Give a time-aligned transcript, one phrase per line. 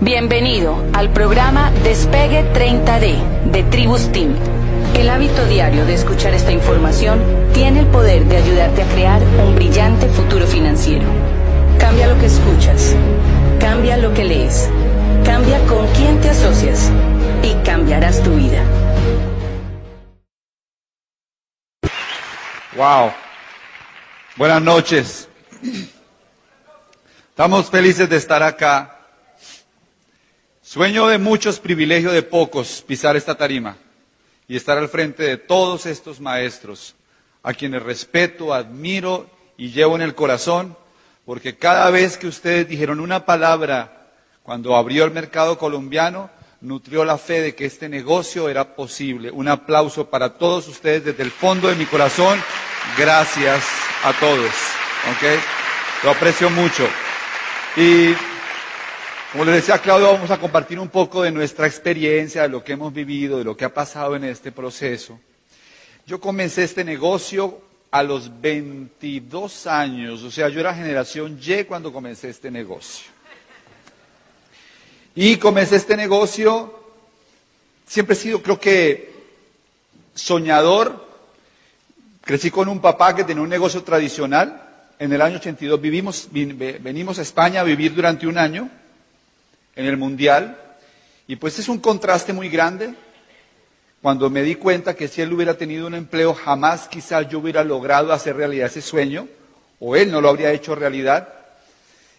[0.00, 4.32] Bienvenido al programa Despegue 30D de Tribus Team.
[4.94, 7.20] El hábito diario de escuchar esta información
[7.52, 11.04] tiene el poder de ayudarte a crear un brillante futuro financiero.
[11.80, 12.94] Cambia lo que escuchas,
[13.58, 14.70] cambia lo que lees,
[15.24, 16.92] cambia con quién te asocias
[17.42, 18.62] y cambiarás tu vida.
[22.76, 23.10] Wow.
[24.36, 25.28] Buenas noches.
[27.30, 28.97] Estamos felices de estar acá.
[30.70, 33.78] Sueño de muchos, privilegio de pocos, pisar esta tarima
[34.46, 36.94] y estar al frente de todos estos maestros,
[37.42, 40.76] a quienes respeto, admiro y llevo en el corazón,
[41.24, 44.10] porque cada vez que ustedes dijeron una palabra
[44.42, 46.28] cuando abrió el mercado colombiano,
[46.60, 49.30] nutrió la fe de que este negocio era posible.
[49.30, 52.38] Un aplauso para todos ustedes desde el fondo de mi corazón.
[52.98, 53.64] Gracias
[54.04, 54.50] a todos.
[54.50, 56.04] ¿ok?
[56.04, 56.86] Lo aprecio mucho.
[57.74, 58.14] Y
[59.32, 62.72] como les decía Claudio, vamos a compartir un poco de nuestra experiencia, de lo que
[62.72, 65.20] hemos vivido, de lo que ha pasado en este proceso.
[66.06, 71.92] Yo comencé este negocio a los 22 años, o sea, yo era generación Y cuando
[71.92, 73.10] comencé este negocio.
[75.14, 76.80] Y comencé este negocio,
[77.86, 79.12] siempre he sido, creo que,
[80.14, 81.06] soñador.
[82.22, 84.62] Crecí con un papá que tenía un negocio tradicional.
[84.98, 88.70] En el año 82 vivimos, venimos a España a vivir durante un año
[89.78, 90.58] en el Mundial.
[91.26, 92.92] Y pues es un contraste muy grande.
[94.02, 97.64] Cuando me di cuenta que si él hubiera tenido un empleo, jamás quizás yo hubiera
[97.64, 99.26] logrado hacer realidad ese sueño,
[99.80, 101.28] o él no lo habría hecho realidad.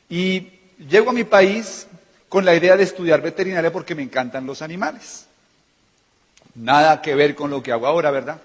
[0.09, 0.47] Y
[0.89, 1.87] llego a mi país
[2.27, 5.27] con la idea de estudiar veterinaria porque me encantan los animales.
[6.55, 8.41] Nada que ver con lo que hago ahora, ¿verdad?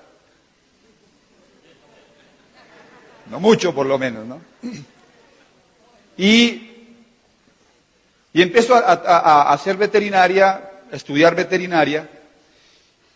[3.30, 4.40] No mucho, por lo menos, ¿no?
[6.16, 6.73] Y,
[8.34, 12.10] y empiezo a, hacer veterinaria, a estudiar veterinaria,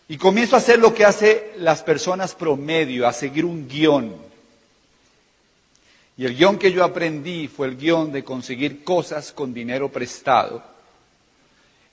[0.07, 4.15] y comienzo a hacer lo que hacen las personas promedio, a seguir un guion.
[6.15, 10.63] Y el guion que yo aprendí fue el guion de conseguir cosas con dinero prestado.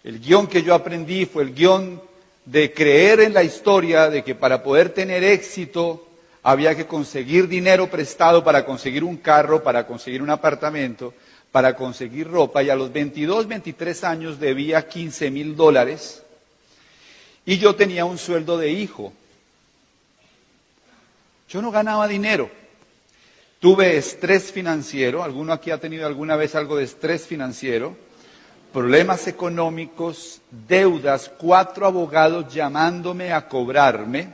[0.04, 2.00] El guion que yo aprendí fue el guion
[2.44, 6.06] de creer en la historia de que para poder tener éxito
[6.44, 11.12] había que conseguir dinero prestado para conseguir un carro, para conseguir un apartamento,
[11.56, 12.62] para conseguir ropa.
[12.62, 16.22] Y a los 22, 23 años debía 15 mil dólares
[17.46, 19.14] y yo tenía un sueldo de hijo.
[21.48, 22.50] Yo no ganaba dinero.
[23.58, 27.96] Tuve estrés financiero, alguno aquí ha tenido alguna vez algo de estrés financiero,
[28.70, 34.28] problemas económicos, deudas, cuatro abogados llamándome a cobrarme.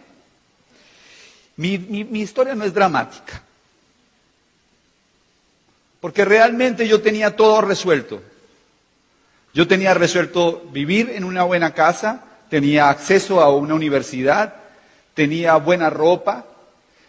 [1.55, 3.45] Mi, mi, mi, historia no es dramática,
[6.03, 8.21] porque realmente yo tenía todo resuelto.
[9.55, 14.57] Yo tenía resuelto vivir en una buena casa, tenía acceso a una universidad,
[15.15, 16.45] tenía buena ropa,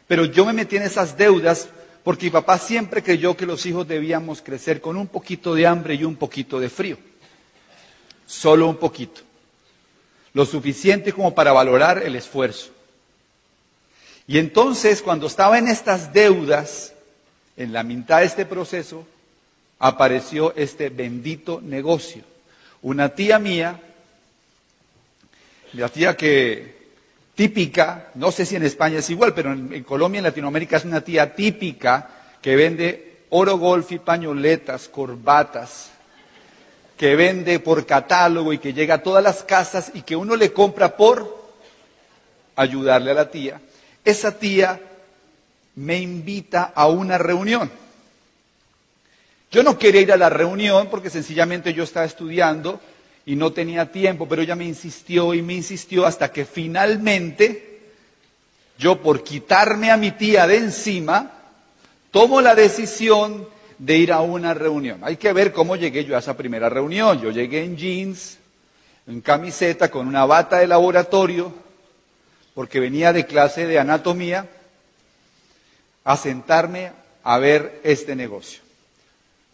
[0.07, 1.69] pero yo me metí en esas deudas
[2.03, 5.95] porque mi papá siempre creyó que los hijos debíamos crecer con un poquito de hambre
[5.95, 6.99] y un poquito de frío.
[8.27, 9.21] Solo un poquito.
[10.33, 12.69] Lo suficiente como para valorar el esfuerzo.
[14.27, 16.92] Y entonces, cuando estaba en estas deudas,
[17.57, 19.05] en la mitad de este proceso,
[19.79, 22.23] apareció este bendito negocio.
[22.81, 23.79] Una tía mía
[25.73, 26.83] la tía que
[27.35, 31.01] típica, no sé si en España es igual, pero en, Colombia, en Latinoamérica es una
[31.01, 32.09] tía típica
[32.41, 35.89] que vende oro golf y pañoletas, corbatas,
[36.95, 40.53] que vende por catálogo y que llega a todas las casas y que uno le
[40.53, 41.43] compra por
[42.55, 43.59] ayudarle a la tía.
[44.05, 44.79] Esa tía
[45.75, 47.71] me invita a una reunión.
[49.51, 52.79] Yo no quería ir a la reunión porque sencillamente yo estaba estudiando
[53.25, 57.81] y no tenía tiempo, pero ella me insistió y me insistió hasta que finalmente
[58.77, 61.31] yo por quitarme a mi tía de encima,
[62.11, 63.47] tomo la decisión
[63.77, 64.99] de ir a una reunión.
[65.03, 67.21] Hay que ver cómo llegué yo a esa primera reunión.
[67.21, 68.37] Yo llegué en jeans,
[69.07, 71.53] en camiseta, con una bata de laboratorio,
[72.53, 74.47] porque venía de clase de anatomía,
[76.03, 76.91] a sentarme
[77.23, 78.61] a ver este negocio.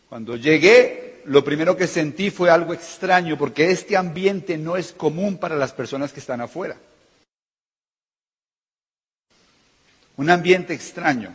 [0.10, 5.38] Cuando llegué, lo primero que sentí fue algo extraño, porque este ambiente no es común
[5.38, 6.76] para las personas que están afuera.
[10.18, 11.34] Un ambiente extraño,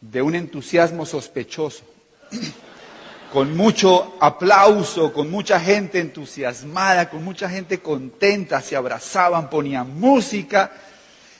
[0.00, 1.84] de un entusiasmo sospechoso,
[3.32, 10.72] con mucho aplauso, con mucha gente entusiasmada, con mucha gente contenta, se abrazaban, ponían música.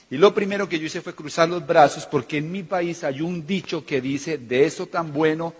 [0.09, 3.21] Y lo primero que yo hice fue cruzar los brazos, porque en mi país hay
[3.21, 5.53] un dicho que dice, de eso tan bueno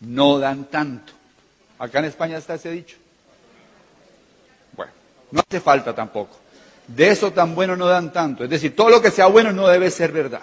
[0.00, 1.12] no dan tanto.
[1.78, 2.96] Acá en España está ese dicho.
[5.32, 6.38] No hace falta tampoco.
[6.86, 8.44] De eso tan bueno no dan tanto.
[8.44, 10.42] Es decir, todo lo que sea bueno no debe ser verdad.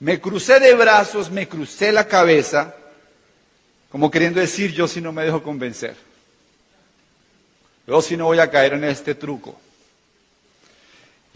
[0.00, 2.74] Me crucé de brazos, me crucé la cabeza,
[3.88, 5.96] como queriendo decir, yo si no me dejo convencer.
[7.86, 9.58] Yo si no voy a caer en este truco.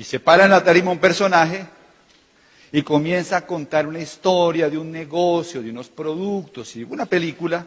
[0.01, 1.63] Y se para en la tarima un personaje
[2.73, 7.05] y comienza a contar una historia de un negocio, de unos productos y de una
[7.05, 7.67] película.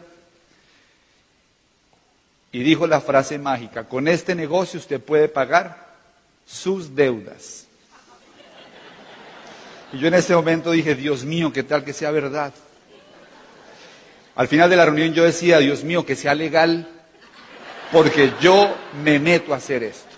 [2.50, 5.94] Y dijo la frase mágica, con este negocio usted puede pagar
[6.44, 7.68] sus deudas.
[9.92, 12.52] Y yo en ese momento dije, Dios mío, ¿qué tal que sea verdad?
[14.34, 16.88] Al final de la reunión yo decía, Dios mío, que sea legal,
[17.92, 20.13] porque yo me meto a hacer esto.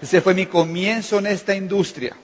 [0.00, 2.16] Ese fue mi comienzo en esta industria.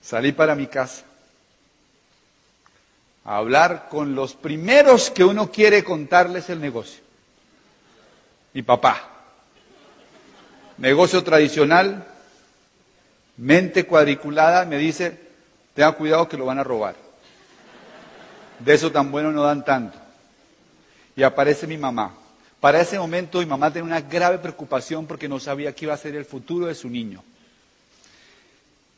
[0.00, 1.04] Salí para mi casa
[3.24, 7.02] a hablar con los primeros que uno quiere contarles el negocio.
[8.52, 9.10] Mi papá.
[10.76, 12.06] Negocio tradicional,
[13.36, 15.18] mente cuadriculada, me dice,
[15.72, 16.96] tenga cuidado que lo van a robar.
[18.58, 19.98] De eso tan bueno no dan tanto.
[21.16, 22.14] Y aparece mi mamá.
[22.64, 25.98] Para ese momento mi mamá tenía una grave preocupación porque no sabía qué iba a
[25.98, 27.22] ser el futuro de su niño.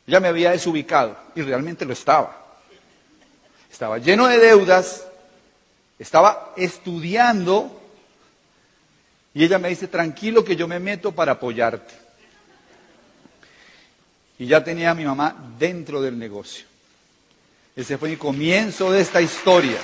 [0.05, 2.61] Ya me había desubicado y realmente lo estaba.
[3.69, 5.05] Estaba lleno de deudas,
[5.99, 7.77] estaba estudiando
[9.33, 11.93] y ella me dice, tranquilo que yo me meto para apoyarte.
[14.39, 16.65] Y ya tenía a mi mamá dentro del negocio.
[17.75, 19.79] Ese fue el comienzo de esta historia.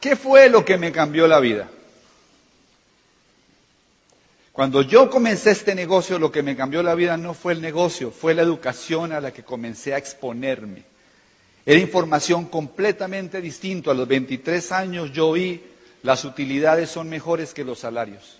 [0.00, 1.68] ¿Qué fue lo que me cambió la vida?
[4.52, 8.10] Cuando yo comencé este negocio, lo que me cambió la vida no fue el negocio,
[8.10, 10.84] fue la educación a la que comencé a exponerme.
[11.64, 13.90] Era información completamente distinta.
[13.90, 15.62] A los 23 años yo vi
[16.02, 18.38] las utilidades son mejores que los salarios.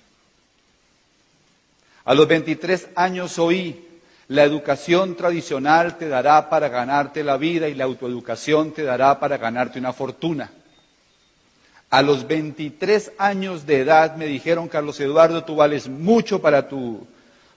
[2.04, 3.86] A los 23 años oí,
[4.28, 9.36] la educación tradicional te dará para ganarte la vida y la autoeducación te dará para
[9.36, 10.50] ganarte una fortuna.
[11.90, 17.04] A los 23 años de edad me dijeron, Carlos Eduardo, tú vales mucho para, tu,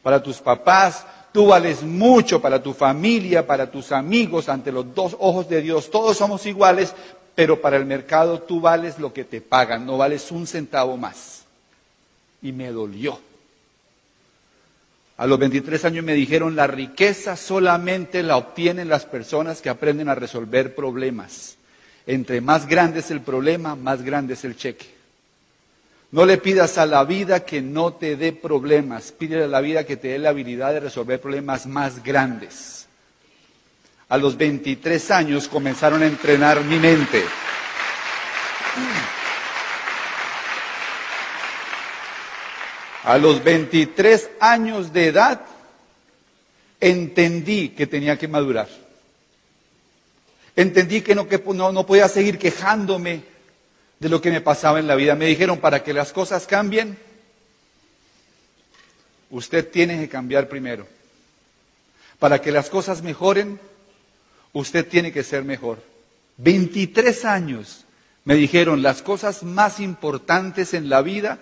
[0.01, 5.15] para tus papás, tú vales mucho para tu familia, para tus amigos, ante los dos
[5.19, 5.91] ojos de Dios.
[5.91, 6.95] Todos somos iguales,
[7.35, 11.43] pero para el mercado tú vales lo que te pagan, no vales un centavo más.
[12.41, 13.19] Y me dolió.
[15.17, 20.09] A los 23 años me dijeron, la riqueza solamente la obtienen las personas que aprenden
[20.09, 21.55] a resolver problemas.
[22.05, 24.93] Entre más grande es el problema, más grande es el cheque.
[26.11, 29.83] No le pidas a la vida que no te dé problemas, pídele a la vida
[29.85, 32.87] que te dé la habilidad de resolver problemas más grandes.
[34.09, 37.23] A los 23 años comenzaron a entrenar mi mente.
[43.05, 45.41] A los 23 años de edad
[46.79, 48.82] entendí que tenía que madurar.
[50.55, 53.23] Entendí que no, que no, podía seguir quejándome
[53.99, 55.15] de lo que me pasaba en la vida.
[55.15, 56.97] Me dijeron, para que las cosas cambien,
[59.31, 60.87] usted tiene que cambiar primero.
[62.19, 63.59] Para que las cosas mejoren,
[64.53, 65.81] usted tiene que ser mejor.
[66.37, 67.85] 23 años
[68.25, 71.39] me dijeron, las cosas más importantes en la vida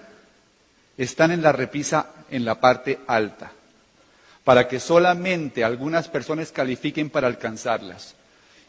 [0.97, 3.51] están en la repisa en la parte alta,
[4.43, 8.15] para que solamente algunas personas califiquen para alcanzarlas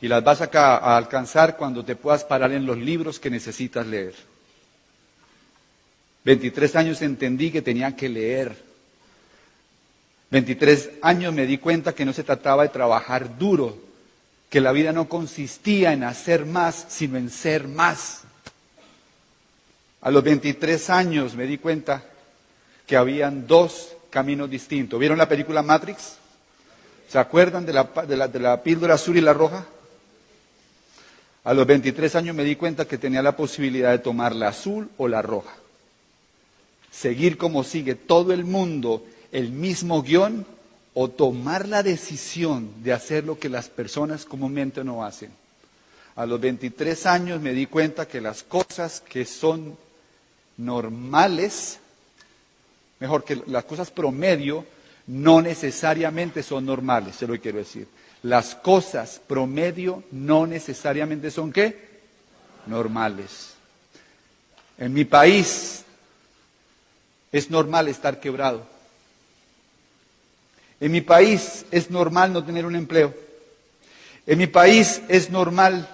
[0.02, 4.14] y las vas a, alcanzar cuando te puedas parar en los libros que necesitas leer.
[6.24, 8.56] 23 años entendí que tenía que leer.
[10.30, 13.78] 23 años me di cuenta que no se trataba de trabajar duro,
[14.50, 18.22] que la vida no consistía en hacer más, sino en ser más.
[20.00, 22.02] A los 23 años me di cuenta
[22.88, 24.98] que habían dos caminos distintos.
[24.98, 26.16] ¿Vieron la película Matrix?
[27.08, 29.64] ¿Se acuerdan de la, de la, de la píldora azul y la roja?
[31.44, 34.88] A los 23 años me di cuenta que tenía la posibilidad de tomar la azul
[34.96, 35.54] o la roja.
[36.90, 40.46] Seguir como sigue todo el mundo el mismo guion
[40.94, 45.30] o tomar la decisión de hacer lo que las personas comúnmente no hacen.
[46.14, 49.76] A los 23 años me di cuenta que las cosas que son
[50.58, 51.78] normales,
[53.00, 54.66] mejor que las cosas promedio,
[55.06, 57.88] no necesariamente son normales, se lo quiero decir.
[58.22, 61.90] Las cosas promedio no necesariamente son qué?
[62.66, 63.54] Normales.
[64.78, 65.84] En mi país
[67.32, 68.66] es normal estar quebrado.
[70.80, 73.14] En mi país es normal no tener un empleo.
[74.26, 75.88] En mi país es normal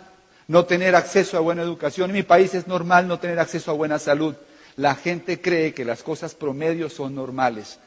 [0.49, 3.75] no tener acceso a buena educación, en mi país es normal no tener acceso a
[3.75, 4.35] buena salud.
[4.77, 7.79] La gente cree que las cosas promedios son normales.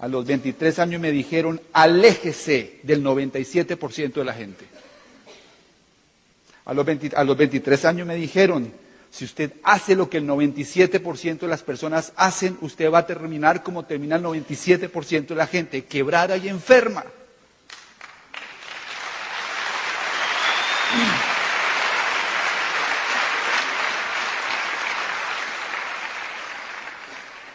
[0.00, 4.64] A los 23 años me dijeron, aléjese del 97% de la gente.
[6.64, 8.70] A los, 23 años me dijeron,
[9.10, 13.62] si usted hace lo que el 97% de las personas hacen, usted va a terminar
[13.62, 17.04] como termina el 97% de la gente, quebrada y enferma.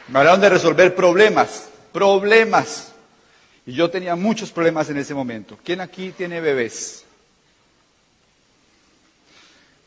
[0.10, 2.92] Me hablaron de resolver problemas, problemas.
[3.66, 5.58] Y yo tenía muchos problemas en ese momento.
[5.64, 7.06] ¿Quién aquí tiene bebés?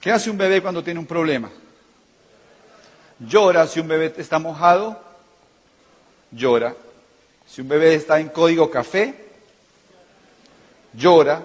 [0.00, 1.50] ¿Qué hace un bebé cuando tiene un problema?
[3.18, 5.00] Llora si un bebé está mojado,
[6.30, 6.74] llora.
[7.46, 9.14] Si un bebé está en código café,
[10.94, 11.42] llora.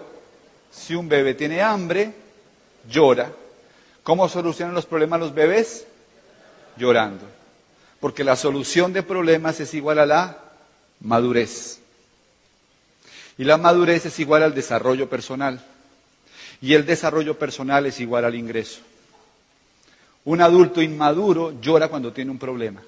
[0.72, 2.14] Si un bebé tiene hambre,
[2.90, 3.32] llora.
[4.04, 5.86] ¿Cómo solucionan los problemas los bebés?
[6.78, 7.26] Llorando.
[8.00, 10.51] Porque la solución de problemas es igual a la
[11.02, 11.80] madurez.
[13.38, 15.66] Y la madurez es igual al desarrollo personal.
[16.62, 18.82] Y el desarrollo personal es igual al ingreso.
[20.26, 22.82] Un adulto inmaduro llora cuando tiene un problema.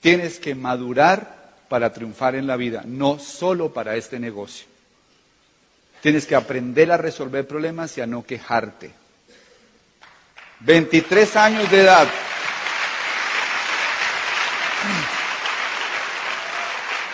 [0.00, 4.66] Tienes que madurar para triunfar en la vida, no solo para este negocio.
[6.00, 8.90] Tienes que aprender a resolver problemas y a no quejarte.
[10.60, 12.08] 23 años de edad.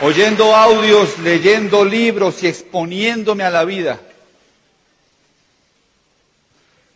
[0.01, 3.99] Oyendo audios, leyendo libros y exponiéndome a la vida.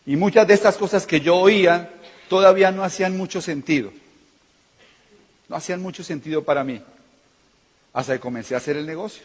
[0.04, 1.90] Y muchas de estas cosas que yo oía
[2.28, 3.90] todavía no hacían mucho sentido.
[5.48, 6.82] No hacían mucho sentido para mí.
[7.94, 9.22] Hasta que comencé a hacer el negocio.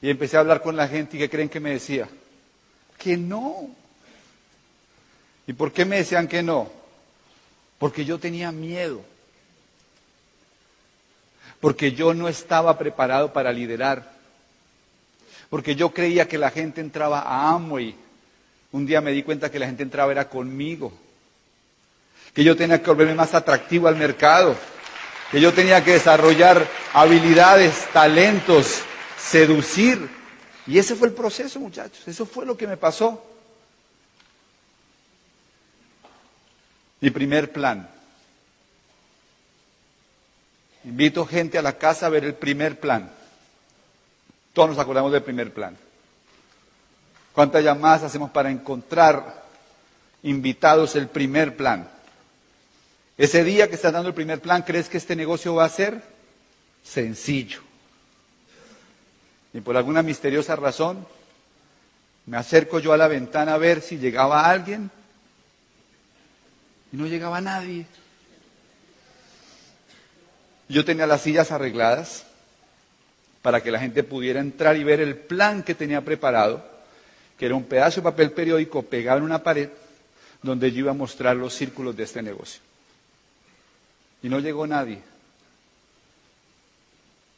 [0.00, 2.08] Y empecé a hablar con la gente y que creen que me decía,
[2.98, 3.70] que no.
[5.46, 6.70] ¿Y por qué me decían que no?
[7.78, 9.11] Porque yo tenía miedo.
[11.62, 14.12] Porque yo no estaba preparado para liderar.
[15.48, 17.96] Porque yo creía que la gente entraba a Amway
[18.72, 20.92] un día me di cuenta que la gente entraba era conmigo,
[22.32, 24.56] que yo tenía que volverme más atractivo al mercado,
[25.30, 28.80] que yo tenía que desarrollar habilidades, talentos,
[29.18, 30.08] seducir.
[30.66, 33.22] Y ese fue el proceso, muchachos, eso fue lo que me pasó.
[37.00, 37.91] Mi primer plan.
[40.84, 43.10] Invito gente a la casa a ver el primer plan.
[44.52, 45.76] Todos nos acordamos del primer plan.
[47.32, 49.44] ¿Cuántas llamadas hacemos para encontrar
[50.22, 51.88] invitados el primer plan?
[53.16, 56.02] Ese día que estás dando el primer plan, ¿crees que este negocio va a ser
[56.82, 57.60] sencillo?
[59.54, 61.06] Y por alguna misteriosa razón,
[62.26, 64.90] me acerco yo a la ventana a ver si llegaba alguien
[66.92, 67.86] y no llegaba nadie.
[70.72, 72.24] Yo tenía las sillas arregladas
[73.42, 76.64] para que la gente pudiera entrar y ver el plan que tenía preparado
[77.36, 79.68] que era un pedazo de papel periódico pegado en una pared
[80.40, 82.62] donde yo iba a mostrar los círculos de este negocio.
[84.22, 85.00] Y no llegó nadie.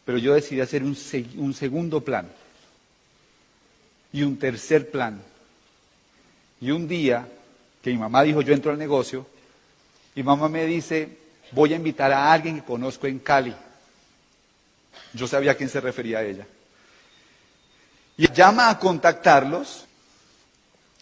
[0.05, 0.97] Pero yo decidí hacer un,
[1.39, 2.31] un segundo plan
[4.13, 5.21] y un tercer plan.
[6.61, 7.27] Y un día
[7.83, 9.27] que mi mamá dijo, yo entro al negocio,
[10.15, 13.55] y mamá me dice, voy a invitar a alguien que conozco en Cali.
[15.13, 16.47] Yo sabía a quién se refería a ella.
[18.17, 19.87] Y llama a contactarlos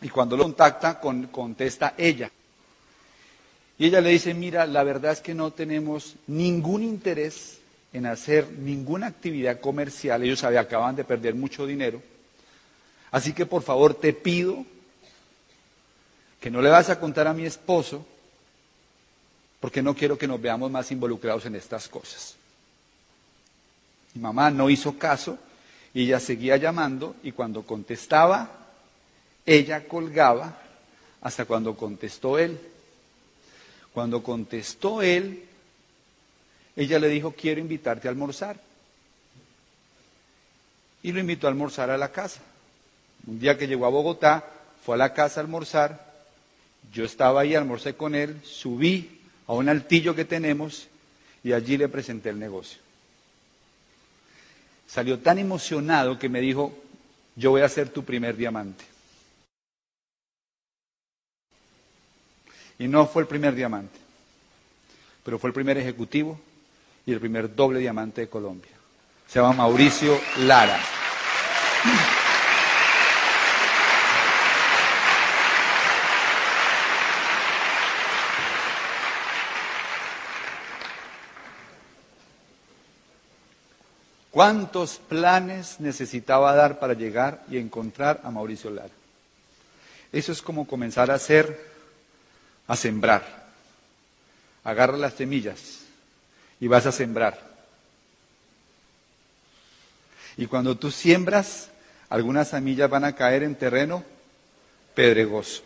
[0.03, 2.31] y cuando lo contacta, contesta ella.
[3.79, 7.59] Y ella le dice, mira, la verdad es que no tenemos ningún interés
[7.93, 10.23] en hacer ninguna actividad comercial.
[10.23, 12.03] Ellos acaban de perder mucho dinero.
[13.11, 14.65] Así que por favor te pido
[16.41, 18.05] que no le vas a contar a mi esposo,
[19.63, 22.35] porque no quiero que nos veamos más involucrados en estas cosas.
[24.13, 25.39] Mi mamá no hizo caso
[25.95, 28.51] y ella seguía llamando y cuando contestaba,
[29.47, 30.59] ella colgaba
[31.21, 32.59] hasta cuando contestó él.
[33.95, 35.45] Cuando contestó él,
[36.75, 38.59] ella le dijo, quiero invitarte a almorzar.
[41.05, 42.41] Y lo invitó a almorzar a la casa.
[43.29, 44.45] Un día que llegó a Bogotá,
[44.85, 46.13] fue a la casa a almorzar.
[46.93, 49.21] Yo estaba ahí, almorcé con él, subí
[49.53, 50.89] a un altillo que tenemos
[51.45, 52.81] y allí le presenté el negocio.
[54.87, 56.73] Salió tan emocionado que me dijo,
[57.37, 58.83] yo voy a ser tu primer diamante.
[62.79, 63.99] Y no fue el primer diamante,
[65.23, 66.41] pero fue el primer ejecutivo
[67.05, 68.73] y el primer doble diamante de Colombia.
[69.29, 70.81] Se llama Mauricio Lara.
[84.33, 88.89] ¿Cuántos planes necesitaba dar para llegar y encontrar a Mauricio Lara?
[90.11, 91.71] Eso es como comenzar a hacer,
[92.67, 93.53] a sembrar.
[94.65, 95.81] Agarra las semillas
[96.59, 97.39] y vas a sembrar.
[100.39, 101.69] Y cuando tú siembras,
[102.09, 104.03] algunas semillas van a caer en terreno
[104.95, 105.63] pedregoso.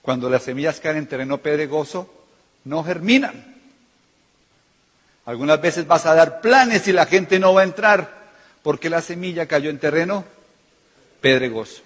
[0.00, 2.10] Cuando las semillas caen en terreno pedregoso,
[2.64, 3.59] no germinan.
[5.30, 8.32] Algunas veces vas a dar planes y la gente no va a entrar
[8.64, 10.24] porque la semilla cayó en terreno
[11.20, 11.82] pedregoso.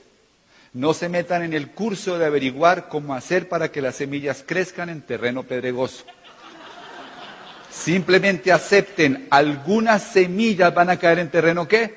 [0.72, 4.88] No se metan en el curso de averiguar cómo hacer para que las semillas crezcan
[4.88, 6.06] en terreno pedregoso.
[7.70, 11.94] Simplemente acepten, algunas semillas van a caer en terreno qué?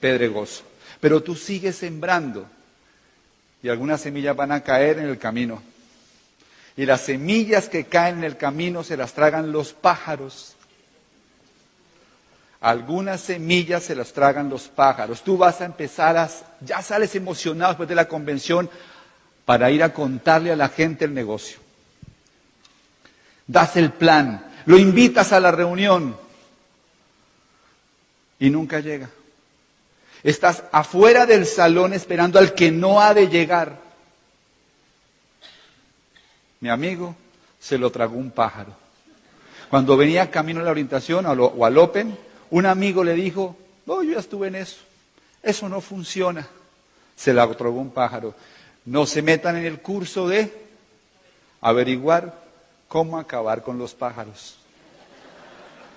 [0.00, 0.64] Pedregoso.
[0.98, 2.44] Pero tú sigues sembrando
[3.62, 5.62] y algunas semillas van a caer en el camino.
[6.76, 10.56] Y las semillas que caen en el camino se las tragan los pájaros.
[12.60, 15.22] Algunas semillas se las tragan los pájaros.
[15.22, 16.28] Tú vas a empezar a,
[16.60, 18.68] ya sales emocionado después de la convención
[19.44, 21.58] para ir a contarle a la gente el negocio.
[23.46, 26.16] Das el plan, lo invitas a la reunión
[28.40, 29.08] y nunca llega.
[30.22, 33.78] Estás afuera del salón esperando al que no ha de llegar.
[36.60, 37.14] Mi amigo
[37.60, 38.72] se lo tragó un pájaro.
[39.70, 42.18] Cuando venía camino a la orientación o al Open,
[42.50, 44.78] un amigo le dijo, no, yo ya estuve en eso,
[45.42, 46.46] eso no funciona.
[47.16, 48.34] Se la tragó un pájaro.
[48.84, 50.52] No se metan en el curso de
[51.60, 52.34] averiguar
[52.86, 54.56] cómo acabar con los pájaros.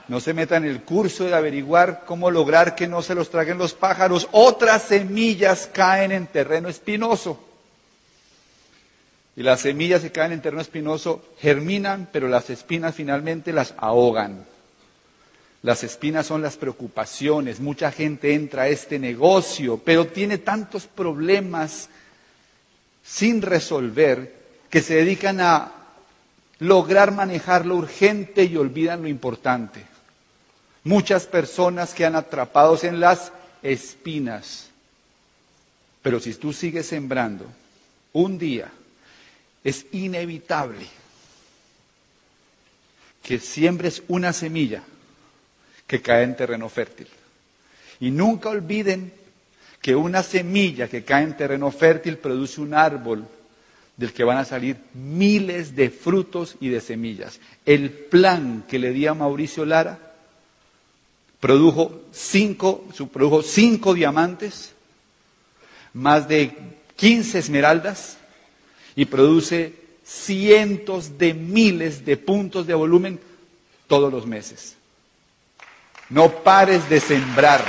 [0.08, 3.58] No se metan en el curso de averiguar cómo lograr que no se los traguen
[3.58, 4.28] los pájaros.
[4.32, 7.40] Otras semillas caen en terreno espinoso.
[9.36, 14.46] Y las semillas que caen en terreno espinoso germinan, pero las espinas finalmente las ahogan.
[15.64, 17.60] Las espinas son las preocupaciones.
[17.60, 21.90] Mucha gente entra a este negocio, pero tiene tantos problemas
[23.04, 24.36] sin resolver
[24.70, 25.72] que se dedican a
[26.60, 29.86] lograr manejar lo urgente y olvidan lo importante.
[30.84, 34.70] Muchas personas quedan atrapados en las espinas.
[36.02, 37.46] Pero si tú sigues sembrando,
[38.14, 38.72] un día
[39.64, 40.88] es inevitable
[43.22, 44.82] que siembres una semilla
[45.92, 47.08] que cae en terreno fértil.
[48.00, 49.12] Y nunca olviden
[49.82, 53.28] que una semilla que cae en terreno fértil produce un árbol
[53.98, 57.42] del que van a salir miles de frutos y de semillas.
[57.66, 60.00] El plan que le di a Mauricio Lara
[61.42, 64.72] produjo cinco, produjo cinco diamantes,
[65.94, 66.56] más de
[66.96, 68.16] 15 esmeraldas
[68.96, 69.74] y produce
[70.06, 73.20] cientos de miles de puntos de volumen
[73.88, 74.78] todos los meses.
[76.12, 77.64] No pares de sembrar.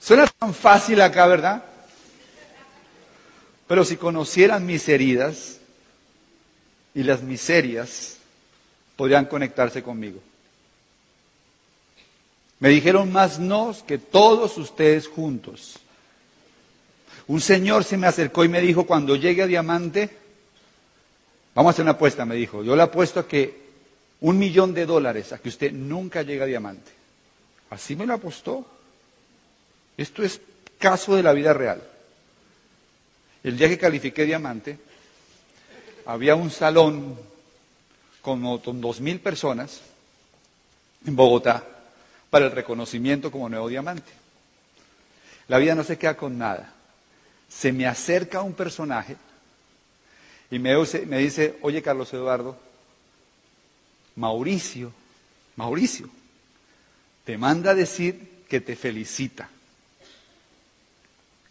[0.00, 1.64] Suena tan fácil acá, ¿verdad?
[3.66, 5.58] Pero si conocieran mis heridas
[6.94, 8.16] y las miserias,
[8.96, 10.20] podrían conectarse conmigo.
[12.60, 15.80] Me dijeron más no que todos ustedes juntos.
[17.28, 20.08] Un señor se me acercó y me dijo, cuando llegue a diamante,
[21.54, 23.68] vamos a hacer una apuesta, me dijo, yo le apuesto a que
[24.22, 26.90] un millón de dólares a que usted nunca llegue a diamante.
[27.68, 28.66] Así me lo apostó.
[29.98, 30.40] Esto es
[30.78, 31.82] caso de la vida real.
[33.44, 34.78] El día que califiqué diamante,
[36.06, 37.14] había un salón
[38.22, 39.82] con dos mil personas
[41.06, 41.62] en Bogotá
[42.30, 44.10] para el reconocimiento como nuevo diamante.
[45.48, 46.74] La vida no se queda con nada
[47.48, 49.16] se me acerca un personaje
[50.50, 50.74] y me,
[51.18, 52.56] dice, oye Carlos Eduardo,
[54.16, 54.92] Mauricio,
[55.56, 56.08] Mauricio,
[57.24, 59.48] te manda a decir que te felicita,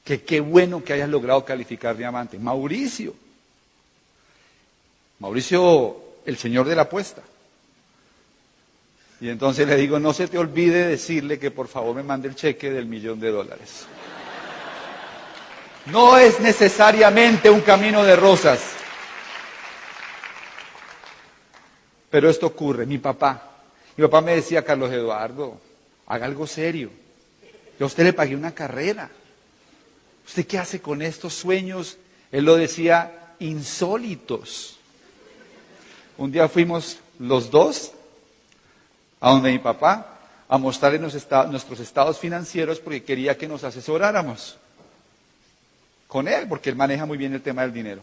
[0.04, 2.40] que qué bueno que hayas logrado calificar diamante.
[2.40, 3.14] Mauricio,
[5.20, 7.22] Mauricio, el señor de la apuesta.
[9.20, 12.36] Y entonces le digo, no se te olvide decirle que por favor me mande el
[12.36, 13.88] cheque del millón de dólares.
[15.92, 18.60] No es necesariamente un camino de rosas.
[22.10, 22.86] Pero esto ocurre.
[22.86, 23.42] Mi papá,
[23.96, 25.60] mi papá me decía, Carlos Eduardo,
[26.08, 26.90] haga algo serio.
[27.80, 29.10] Yo a usted le pagué una carrera.
[30.26, 31.98] ¿Usted qué hace con estos sueños
[32.32, 34.78] Él lo decía insólitos.
[36.18, 37.92] Un día fuimos los dos
[39.20, 40.20] a donde mi papá
[40.50, 44.58] a mostrarle nuestros estados financieros porque quería que nos asesoráramos
[46.08, 48.02] con él, porque él maneja muy bien el tema del dinero.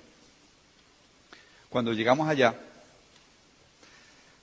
[1.71, 2.55] Cuando llegamos allá,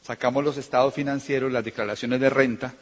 [0.03, 2.73] sacamos los estados financieros, las declaraciones de renta.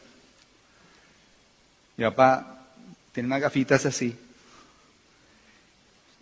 [1.98, 2.66] Mi papá
[3.12, 4.18] tiene unas gafitas así.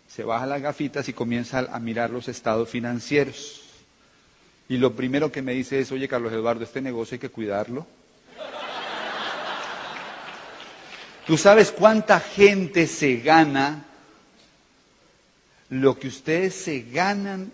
[0.09, 3.61] Se baja las gafitas y comienza a mirar los estados financieros.
[4.67, 7.85] Y lo primero que me dice es, oye Carlos Eduardo, este negocio hay que cuidarlo.
[11.25, 13.85] ¿Tú sabes cuánta gente se gana
[15.69, 17.51] lo que ustedes se ganan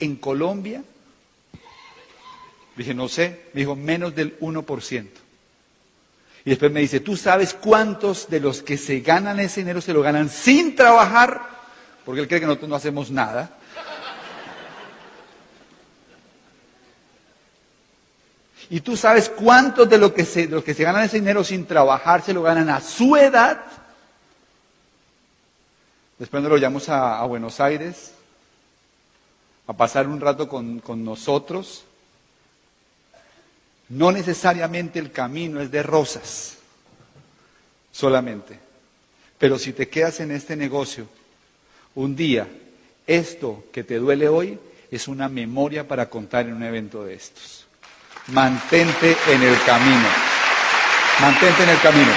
[0.00, 0.82] en Colombia?
[2.76, 3.46] Dije, no sé.
[3.52, 5.06] Me dijo, menos del 1%.
[6.44, 9.92] Y después me dice, ¿tú sabes cuántos de los que se ganan ese dinero se
[9.92, 11.40] lo ganan sin trabajar?
[12.04, 13.58] Porque él cree que nosotros no hacemos nada.
[18.70, 21.66] Y tú sabes cuántos de, lo que se, los que se ganan ese dinero sin
[21.66, 23.60] trabajar se lo ganan a su edad.
[26.22, 28.12] Después nos lo llevamos a, Buenos Aires
[29.66, 31.82] a pasar un rato con, con nosotros.
[33.88, 36.58] No necesariamente el camino es de rosas,
[37.90, 38.56] solamente.
[39.36, 41.08] Pero si te quedas en este negocio,
[41.96, 42.46] un día,
[43.04, 44.60] esto que te duele hoy
[44.92, 47.66] es una memoria para contar en un evento de estos.
[48.28, 50.08] Mantente en el camino.
[51.20, 52.12] Mantente en el camino.